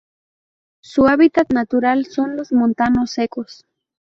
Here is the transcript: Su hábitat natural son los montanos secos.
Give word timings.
Su 0.81 1.05
hábitat 1.05 1.51
natural 1.53 2.07
son 2.07 2.35
los 2.35 2.51
montanos 2.53 3.11
secos. 3.11 3.67